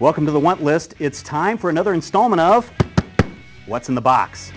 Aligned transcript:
Welcome 0.00 0.24
to 0.24 0.32
the 0.32 0.40
Want 0.40 0.62
List. 0.62 0.94
It's 0.98 1.22
time 1.22 1.58
for 1.58 1.68
another 1.68 1.92
installment 1.92 2.40
of 2.40 2.72
What's 3.66 3.90
in 3.90 3.94
the 3.94 4.00
Box. 4.00 4.50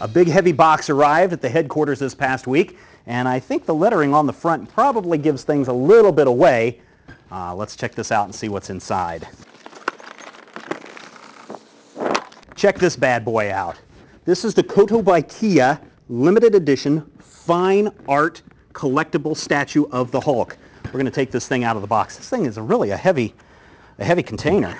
A 0.00 0.08
big 0.08 0.28
heavy 0.28 0.52
box 0.52 0.88
arrived 0.88 1.34
at 1.34 1.42
the 1.42 1.48
headquarters 1.50 1.98
this 1.98 2.14
past 2.14 2.46
week, 2.46 2.78
and 3.06 3.28
I 3.28 3.38
think 3.38 3.66
the 3.66 3.74
lettering 3.74 4.14
on 4.14 4.26
the 4.26 4.32
front 4.32 4.66
probably 4.70 5.18
gives 5.18 5.44
things 5.44 5.68
a 5.68 5.74
little 5.74 6.10
bit 6.10 6.26
away. 6.26 6.80
Uh, 7.30 7.54
let's 7.54 7.76
check 7.76 7.94
this 7.94 8.12
out 8.12 8.24
and 8.24 8.34
see 8.34 8.48
what's 8.48 8.70
inside. 8.70 9.28
Check 12.54 12.78
this 12.78 12.96
bad 12.96 13.26
boy 13.26 13.52
out. 13.52 13.78
This 14.24 14.42
is 14.42 14.54
the 14.54 14.62
Kotobukiya 14.62 15.82
limited 16.08 16.54
edition 16.54 17.02
fine 17.18 17.90
art 18.08 18.40
collectible 18.72 19.36
statue 19.36 19.84
of 19.90 20.10
the 20.10 20.20
Hulk. 20.20 20.56
We're 20.86 20.92
going 20.92 21.04
to 21.06 21.10
take 21.10 21.30
this 21.30 21.48
thing 21.48 21.64
out 21.64 21.76
of 21.76 21.82
the 21.82 21.88
box. 21.88 22.16
This 22.16 22.28
thing 22.28 22.46
is 22.46 22.56
a 22.56 22.62
really 22.62 22.90
a 22.90 22.96
heavy, 22.96 23.34
a 23.98 24.04
heavy 24.04 24.22
container. 24.22 24.76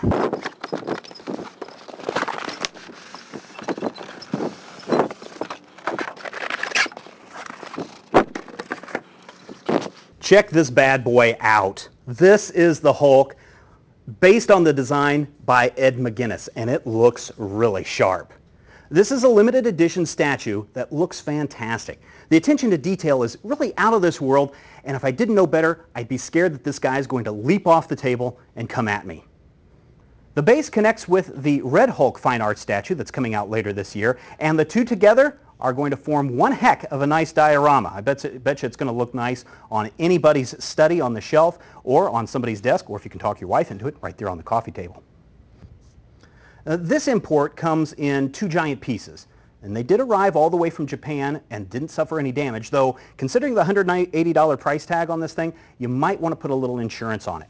Check 10.21 10.51
this 10.51 10.71
bad 10.71 11.05
boy 11.05 11.37
out. 11.41 11.89
This 12.07 12.51
is 12.51 12.81
the 12.81 12.93
Hulk 12.93 13.37
based 14.21 14.51
on 14.51 14.65
the 14.65 14.73
design 14.73 15.29
by 15.45 15.73
Ed 15.77 15.99
McGuinness, 15.99 16.49
and 16.57 16.71
it 16.71 16.87
looks 16.87 17.31
really 17.37 17.85
sharp. 17.85 18.33
This 18.93 19.11
is 19.11 19.25
a 19.25 19.29
limited 19.29 19.67
edition 19.67 20.05
statue 20.05 20.67
that 20.75 20.93
looks 20.93 21.19
fantastic. 21.19 21.99
The 22.29 22.37
attention 22.37 22.69
to 22.73 22.77
detail 22.77 23.23
is 23.23 23.39
really 23.43 23.73
out 23.79 23.95
of 23.95 24.03
this 24.03 24.21
world, 24.21 24.55
and 24.85 24.95
if 24.95 25.03
I 25.03 25.11
didn't 25.11 25.35
know 25.35 25.47
better, 25.47 25.87
I'd 25.95 26.09
be 26.09 26.19
scared 26.19 26.53
that 26.53 26.63
this 26.63 26.79
guy 26.79 26.99
is 26.99 27.07
going 27.07 27.25
to 27.25 27.33
leap 27.33 27.67
off 27.67 27.89
the 27.89 27.97
table 27.97 28.39
and 28.55 28.69
come 28.69 28.89
at 28.89 29.07
me. 29.07 29.25
The 30.35 30.43
base 30.43 30.69
connects 30.69 31.09
with 31.09 31.43
the 31.43 31.63
Red 31.63 31.89
Hulk 31.89 32.19
fine 32.19 32.43
art 32.43 32.59
statue 32.59 32.95
that's 32.95 33.11
coming 33.11 33.33
out 33.33 33.49
later 33.49 33.73
this 33.73 33.97
year, 33.97 34.19
and 34.41 34.59
the 34.59 34.65
two 34.67 34.85
together 34.85 35.41
are 35.59 35.73
going 35.73 35.91
to 35.91 35.97
form 35.97 36.37
one 36.37 36.53
heck 36.53 36.85
of 36.93 37.01
a 37.01 37.07
nice 37.07 37.33
diorama. 37.33 37.91
I 37.95 38.03
bet, 38.03 38.23
you, 38.25 38.39
bet 38.41 38.61
you 38.61 38.67
it's 38.67 38.77
going 38.77 38.93
to 38.93 38.99
look 38.99 39.15
nice 39.15 39.47
on 39.71 39.91
anybody's 40.01 40.63
study 40.63 41.01
on 41.01 41.15
the 41.15 41.21
shelf 41.23 41.61
or 41.83 42.11
on 42.11 42.27
somebody's 42.27 42.61
desk, 42.61 42.91
or 42.91 42.99
if 42.99 43.07
you 43.07 43.11
can 43.11 43.21
talk 43.21 43.41
your 43.41 43.49
wife 43.49 43.71
into 43.71 43.89
it, 43.89 43.97
right 44.03 44.19
there 44.19 44.29
on 44.29 44.37
the 44.37 44.43
coffee 44.43 44.71
table. 44.71 45.03
Uh, 46.67 46.77
this 46.81 47.09
import 47.09 47.57
comes 47.57 47.93
in 47.95 48.31
two 48.33 48.49
giant 48.49 48.81
pieces. 48.81 49.27
And 49.63 49.77
they 49.77 49.83
did 49.85 50.01
arrive 50.01 50.35
all 50.35 50.51
the 50.51 50.57
way 50.57 50.71
from 50.71 50.87
Japan 50.87 51.41
and 51.51 51.71
didn't 51.71 51.89
suffer 51.89 52.19
any 52.19 52.33
damage, 52.33 52.71
though 52.71 52.99
considering 53.17 53.55
the 53.55 53.63
$180 53.63 54.59
price 54.59 54.85
tag 54.85 55.09
on 55.09 55.21
this 55.21 55.35
thing, 55.35 55.53
you 55.79 55.89
might 55.89 56.21
want 56.21 56.33
to 56.33 56.37
put 56.37 56.51
a 56.51 56.55
little 56.55 56.81
insurance 56.81 57.29
on 57.29 57.43
it. 57.43 57.49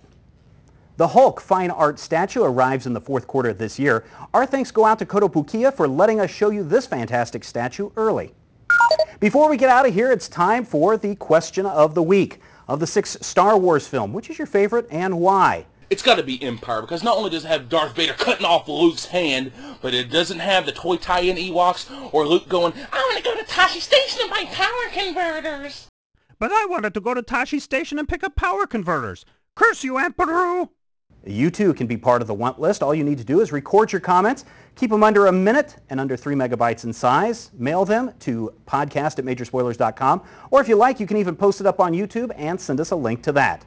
The 0.99 1.09
Hulk 1.09 1.41
fine 1.41 1.71
art 1.71 1.99
statue 1.99 2.43
arrives 2.43 2.87
in 2.87 2.93
the 2.93 3.01
fourth 3.01 3.27
quarter 3.27 3.49
of 3.49 3.57
this 3.57 3.79
year. 3.79 4.05
Our 4.35 4.45
thanks 4.45 4.71
go 4.71 4.85
out 4.85 4.99
to 4.99 5.07
Kotobukiya 5.07 5.75
for 5.75 5.89
letting 5.89 6.21
us 6.21 6.31
show 6.31 6.51
you 6.51 6.63
this 6.63 6.87
fantastic 6.87 7.45
statue 7.45 7.91
early. 7.97 8.35
Before 9.19 9.49
we 9.49 9.57
get 9.57 9.71
out 9.71 9.87
of 9.87 9.95
here, 9.95 10.13
it's 10.13 10.29
time 10.29 10.65
for 10.65 10.99
the 10.99 11.15
question 11.15 11.65
of 11.65 11.95
the 11.95 12.03
week. 12.03 12.41
Of 12.69 12.79
the 12.79 12.87
six 12.87 13.17
Star 13.21 13.59
Wars 13.59 13.87
film, 13.87 14.13
which 14.13 14.31
is 14.31 14.39
your 14.39 14.47
favorite 14.47 14.87
and 14.91 15.19
why? 15.19 15.67
It's 15.93 16.01
got 16.01 16.15
to 16.15 16.23
be 16.23 16.43
Empire 16.43 16.81
because 16.81 17.03
not 17.03 17.19
only 17.19 17.29
does 17.29 17.45
it 17.45 17.49
have 17.49 17.69
Darth 17.69 17.95
Vader 17.95 18.15
cutting 18.15 18.47
off 18.47 18.67
Luke's 18.67 19.05
hand, 19.05 19.53
but 19.83 19.93
it 19.93 20.11
doesn't 20.11 20.39
have 20.39 20.65
the 20.65 20.73
toy 20.73 20.97
tie-in 20.97 21.37
Ewoks 21.37 22.15
or 22.15 22.27
Luke 22.27 22.49
going, 22.49 22.73
I 22.91 22.97
want 22.97 23.19
to 23.19 23.23
go 23.23 23.37
to 23.37 23.45
Tosche 23.45 23.79
Station 23.79 24.23
and 24.23 24.31
buy 24.31 24.47
power 24.47 24.91
converters. 24.91 25.89
But 26.39 26.51
I 26.51 26.65
wanted 26.65 26.95
to 26.95 27.01
go 27.03 27.13
to 27.13 27.23
Tosche 27.23 27.61
Station 27.61 27.99
and 27.99 28.09
pick 28.09 28.25
up 28.25 28.37
power 28.37 28.67
converters. 28.67 29.27
Curse 29.55 29.85
you, 29.85 29.99
Aunt 29.99 30.17
Beru! 30.17 30.71
You 31.27 31.51
too 31.51 31.75
can 31.75 31.87
be 31.87 31.99
part 31.99 32.23
of 32.23 32.27
the 32.27 32.33
want 32.33 32.59
list. 32.59 32.83
All 32.83 32.95
you 32.95 33.05
need 33.05 33.19
to 33.19 33.25
do 33.25 33.43
is 33.43 33.53
record 33.53 33.93
your 33.93 34.01
comments, 34.01 34.47
keep 34.77 34.89
them 34.89 35.05
under 35.05 35.27
a 35.27 35.33
minute 35.33 35.77
and 35.91 36.01
under 36.01 36.17
three 36.17 36.35
megabytes 36.35 36.85
in 36.85 36.95
size, 36.95 37.51
mail 37.53 37.85
them 37.85 38.15
to 38.21 38.51
podcast 38.67 39.19
at 39.19 39.27
majorspoilers.com, 39.27 40.23
or 40.51 40.63
if 40.63 40.69
you 40.69 40.77
like, 40.77 41.01
you 41.01 41.07
can 41.07 41.19
even 41.19 41.37
post 41.37 41.61
it 41.61 41.67
up 41.67 41.81
on 41.81 41.93
YouTube 41.93 42.33
and 42.37 42.59
send 42.59 42.81
us 42.81 42.93
a 42.93 42.97
link 42.97 43.23
to 43.25 43.33
that. 43.33 43.67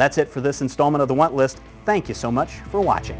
That's 0.00 0.16
it 0.16 0.30
for 0.30 0.40
this 0.40 0.62
installment 0.62 1.02
of 1.02 1.08
the 1.08 1.14
Want 1.14 1.34
List. 1.34 1.60
Thank 1.84 2.08
you 2.08 2.14
so 2.14 2.32
much 2.32 2.52
for 2.70 2.80
watching. 2.80 3.18